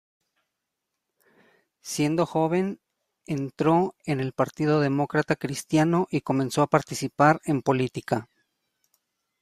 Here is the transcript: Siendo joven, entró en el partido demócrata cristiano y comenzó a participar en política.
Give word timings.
Siendo 1.81 2.25
joven, 2.25 2.79
entró 3.27 3.93
en 4.07 4.19
el 4.19 4.33
partido 4.33 4.79
demócrata 4.79 5.35
cristiano 5.35 6.07
y 6.09 6.21
comenzó 6.21 6.63
a 6.63 6.67
participar 6.71 7.39
en 7.45 7.61
política. 7.61 8.27